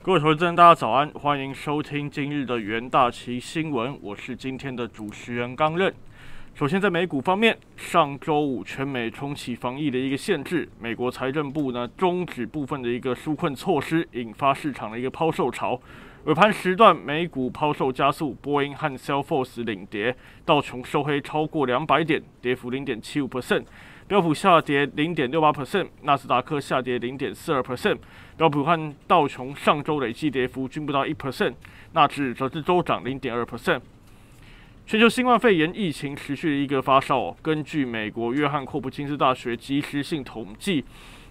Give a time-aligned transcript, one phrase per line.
[0.00, 5.92] 各位投资人，大家早安，欢迎收听今日的元大旗新闻，我是今天的主持人刚任。
[6.54, 15.78] 首先，在美股方面，上周五全美重启防疫的一个限制，美国财政部呢终止部分的一个纾困措施，引发市场的一个抛售潮。
[16.24, 23.64] 尾盘时段，美股抛售加速，波音和 Salesforce 领跌，道琼收黑超过两百点，跌幅零点七五 percent。
[24.08, 27.98] 标普下跌零点六八 percent，纳斯达克下跌零点四二 percent，
[28.38, 31.52] 标普和道琼上周累计跌幅均不到一 percent，
[31.92, 33.82] 纳指则是周涨零点二 percent。
[34.86, 40.82] 全球新冠肺炎疫情持续一个发烧，根据美国约翰霍普金斯大学即时性统计，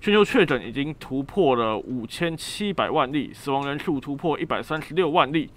[0.00, 5.48] 全球确诊已经突破了五千七百万例，死亡人数突破一百三十六万例。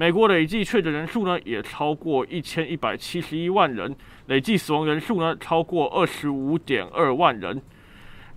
[0.00, 3.92] 美国累计确诊人数呢，也超过一千一百七十一万人，
[4.26, 7.60] 累计死亡人数呢，超过二十五点二万人。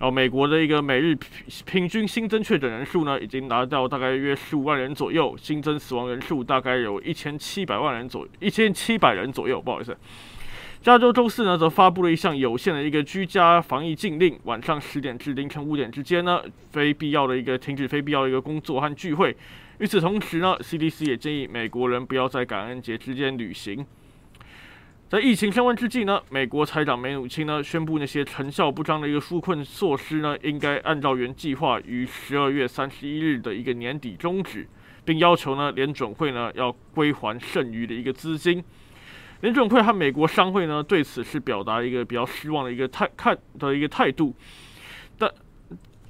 [0.00, 1.16] 后，美国的一个每日
[1.64, 9.62] 平均新增确诊人数呢，已经达到大概约十五万人左右，新增死亡人数大概有一千七百万人左一千七百人左右。
[9.62, 9.96] 不好意思，
[10.82, 19.36] 加州周四呢，则发布了一项有限的一个居家防疫禁令，晚上十点至凌晨五点之间呢，非必要的一个停止非必要的一个工作和聚会。
[19.78, 23.86] 与此同时呢，CDC 也建议美国人不要在感恩节之间旅行。
[25.08, 34.66] 在疫情升温之际呢，美国财长梅努钦呢宣布，那些成效不彰的一个纾困措施呢，应该按照原计划于十二月三十一日的一个年底终止，
[35.04, 38.64] 并要求呢联准会呢要归还剩余的一个资金。
[39.42, 44.34] 联准会和美国商会呢对此是表达一个比较失望的一个态看的一个态度，
[45.18, 45.30] 但。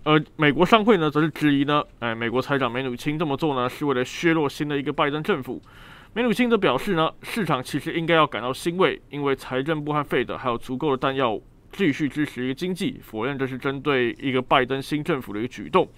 [0.04, 5.62] 而美国商会呢，则是质疑呢，哎，美国财长梅努钦这么做呢，是为了削弱新的一个拜登政府。
[6.12, 15.88] 梅努钦则表示呢，市场其实应该要感到欣慰，因为财政部和费德还有足够的弹药继续支持一个经济，否认这是针对一个拜登新政府的一个举动。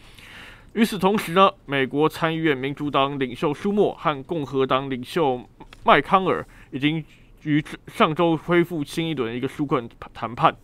[0.75, 5.42] 与此同时呢，美国参议院民主党领袖舒默和共和党领袖
[5.83, 7.03] 麦康尔已经
[7.45, 10.55] 于上周恢复新一轮一个纾困谈判。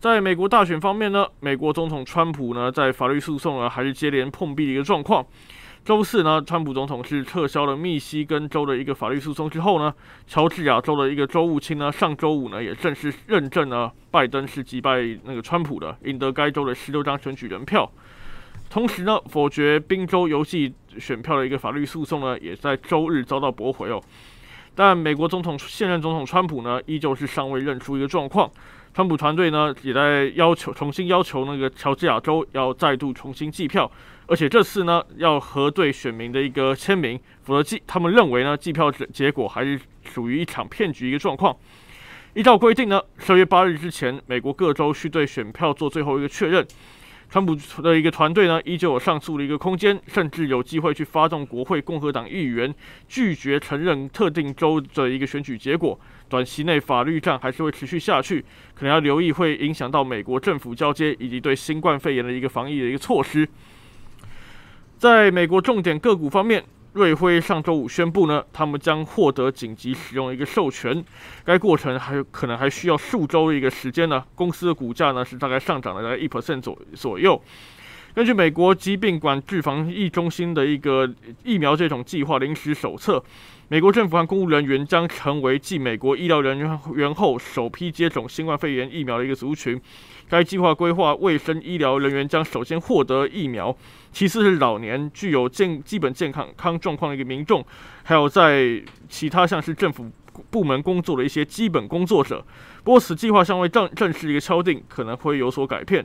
[0.00, 5.24] 在美国大选方面呢，美国总统川普呢在法律诉讼呢还是接连碰壁的一个状况。
[5.84, 9.92] 周四呢，川普总统是撤销了密西根州的一个法律诉讼之后呢，
[10.26, 17.90] 乔治亚州的一个州务卿呢上周五呢也正式认证了拜登是击败那个川普的，赢得该州的十六张选举人票。
[18.70, 24.02] 同时呢，否决宾州邮寄选票的一个法律诉讼呢，也在周日遭到驳回哦。
[24.74, 28.50] 但美国总统现任总统川普呢，依旧是尚未认出一个状况。
[28.94, 33.90] 川普团队呢也在要求重新要求那个乔治亚州要再度重新计票，
[34.26, 41.56] 而且这次呢要核对选民的一个签名，否则计他们认为呢计票结结果还是属于一场骗局一个状况。
[42.34, 46.66] 依照规定呢，十二月八日之前，美国各州需对选票做最后一个确认。
[47.32, 52.74] 川普的一个团队呢，依旧有上诉的一个空间，甚至有机会去发动国会共和党议员
[53.08, 55.98] 拒绝承认特定州的一个选举结果。
[56.28, 58.44] 短期内法律战还是会持续下去，
[58.74, 63.48] 可能要留意会影响到美国政府交接以及对新冠肺炎的一个防疫的一个措施。
[64.98, 66.62] 在美国重点个股方面。
[66.92, 71.02] 瑞辉上周五宣布呢，他们将获得紧急使用一个授权，
[71.44, 74.22] 该过程还有可能还需要数周的一个时间呢。
[74.34, 77.40] 公司的股价呢是大概上涨了大概一 percent 左左右。
[78.14, 81.10] 根据美国疾病管制防疫中心的一个
[81.44, 83.24] 疫苗这种计划临时手册，
[83.72, 86.58] 美国政府和公务人员将成为继美国医疗人
[86.94, 89.80] 员后首批接种新冠肺炎疫苗的一个族群。
[90.28, 93.74] 该计划规划，卫生医疗人员将首先获得疫苗，
[94.12, 97.64] 其次是老年具有健基本健康康状况的一个民众，
[98.02, 98.78] 还有在
[99.08, 100.04] 其他像是政府
[100.50, 102.44] 部门工作的一些基本工作者。
[102.84, 106.04] 不过，此计划尚未正正式一个敲定，可能会有所改变。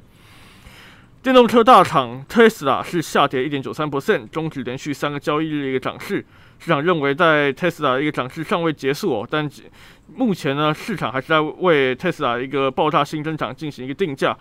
[1.28, 6.26] 电动车大厂特斯拉是下跌一点九三 percent，终止连续三个交易日的一个涨势。
[6.58, 9.46] 市场认为，在特斯拉的一个涨势尚未结束哦，但
[10.16, 14.38] 目前呢，市场还是在为特斯拉一个爆炸性增长进行一个定价。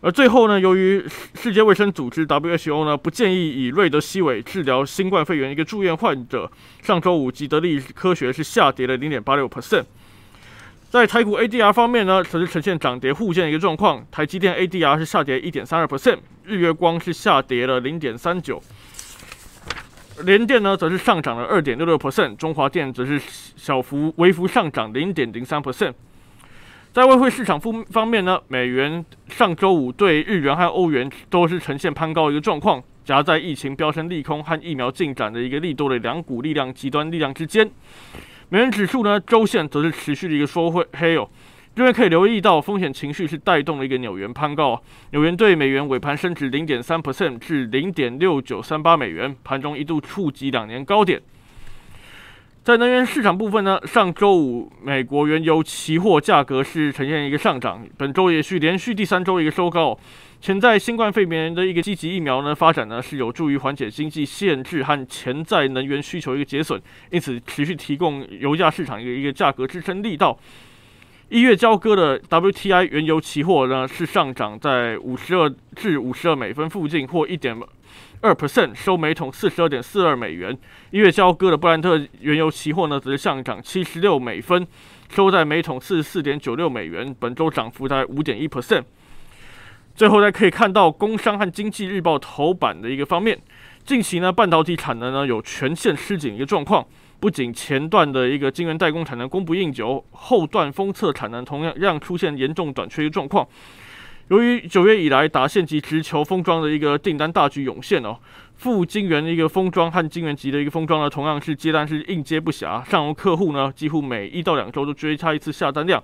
[0.00, 1.04] 而最后呢，由于
[1.34, 6.48] 世界卫生组织 WHO 呢不建议以瑞德西韦治疗新冠肺炎一个住院患者，
[6.84, 9.82] 上周五吉德利科学是下跌了零点八六 percent。
[10.90, 18.60] 在台股 ADR 方面呢，则是呈现涨跌互见的一个状况，台积电 ADR 是下跌一点三二 percent，日月光是下跌了零点三九。
[20.24, 23.22] 联电呢，则是上涨了二点六六 percent，中华电则是
[23.54, 25.92] 小幅微幅上涨零点零三 percent。
[26.92, 37.70] 在外汇市场方方面呢，美元上周五对日元和欧元都是呈现攀高一个状况，夹在疫情飙升利空和疫苗进展的一个利多的两股力量极端力量之间。
[38.52, 41.28] 美元指数呢，周线则是持续的一个收黑黑哦，
[41.76, 44.82] 这边可以留意到风险情绪是带动了一个纽元攀高，
[45.12, 51.22] 纽元对美元尾盘升值零点三 percent 至零点六九三八美元，盘中一度触及两年高点。
[52.64, 59.96] 在能源市场部分呢，上周五美国原油期货价格是呈现一个上涨，本周也是连续第三周一个收高。
[60.40, 70.38] 潜在新冠肺炎的一个积极疫苗呢发展呢，是有助于缓解经济限制和潜在能源需求一个减损，因此持续提供油价市场一个一个价格支撑力道。
[71.28, 77.60] 一月交割的 WTI 原油期货呢是上涨在五十二至五十二美分附近，或一点。
[78.22, 80.56] 二 percent 收每桶四十二点四二美元。
[80.90, 84.66] 一月交割的布兰特原油期货呢，则是上涨七十六美分，
[85.10, 87.14] 收在每桶四十四点九六美元。
[87.18, 88.84] 本周涨幅在五点一 percent。
[90.00, 93.38] 最后呢，可以看到工商和经济日报头版的一个方面，
[93.84, 96.82] 近期呢，半导体产能呢有全线吃紧一个状况，
[97.20, 103.46] 不仅前段的一个晶圆代工产能供不应求，后段封测产能同样让出现严重短缺的状况。
[104.28, 108.16] 由于九月以来达线级直球封装的一个订单大举涌现哦，
[108.56, 116.02] 富晶圆的一个封装和晶圆级的一个封装呢，同样是接单是应接不暇，上游客户呢几乎每一到两周都追加一次下单量，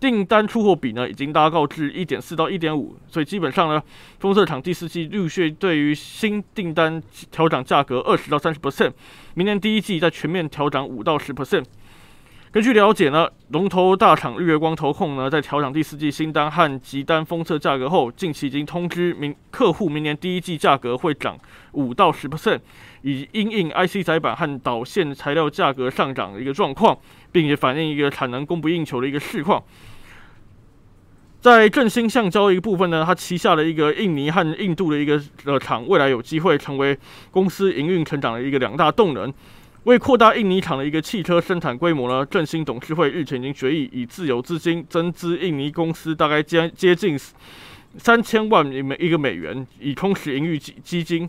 [0.00, 3.82] 订单出货比呢已经拉高至一点四到一点五，所以基本上呢，
[4.18, 8.92] 封测厂第四季陆续对于新订单调涨价格二十到三十 percent，
[9.34, 11.64] 明年第一季再全面调涨五到十 percent。
[12.54, 21.36] 根据了解呢，龙头大厂日月光投控呢，在调整第四季新单和集单封测价格后，近期已经通知明客户，明年第一季价格会涨
[21.72, 22.60] 五到十 percent，
[23.02, 26.96] 以因应 IC 载板和导线材料价格上涨的一个状况，
[27.32, 29.60] 并且反映一个产能供不应求的一个市况。
[31.40, 36.96] 在振兴橡胶一个部分呢，它旗下的一个印尼和印度的一个呃厂，未来有机会成为
[37.32, 39.34] 公司营运成长的一个两大动能。
[39.84, 47.18] 为扩大印尼厂的一个汽车生产规模呢，振兴董事会日前已经决议以自有资金增资印尼公司大概接接近
[47.98, 51.28] 三千万美一个美元，以充实营运基基金。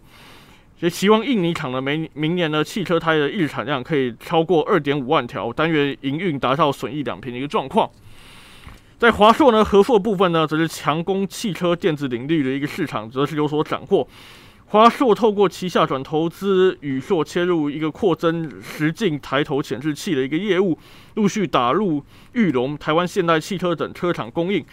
[0.79, 7.89] 也希望印尼厂的明明年呢汽车胎的日产量可以超过二点五万条，单月营运达到损益两平的一个状况。
[8.97, 14.07] 在华硕呢，合作部分呢，则是强攻汽车电子领域的一个市场，则是有所斩获。
[14.67, 20.77] 华硕透过旗下转投资宇硕切入一个扩增实境抬头显示器的一个业务，
[21.13, 22.03] 陆续打入
[22.33, 24.65] 玉龙、台湾现代汽车等车厂供应。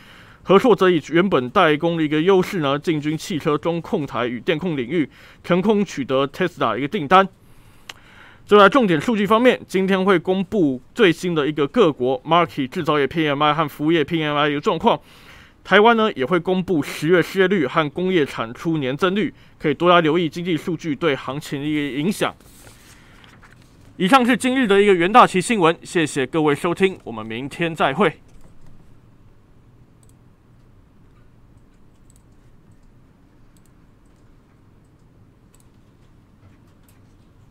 [0.45, 5.09] 和硕则以原本代工的一个优势呢，进军汽车中控台与电控领域，
[5.45, 7.29] 成功取得 Tesla 一个订单。
[8.45, 14.99] 就在重点数据方面，今天会公布最新的一个各国 Market 制造业 PMI 和服务业 PMI 一个状况。
[15.65, 22.35] 台湾呢也会公布十月失业率和工业产出年增率，可以多加留意经济数据对行情的一个影响。
[23.97, 28.13] 以上是今日的一个元大旗新闻，谢谢各位收听，我们明天再会。